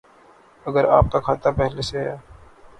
[0.65, 2.15] اگر آپ کا کھاتہ پہلے سے ہے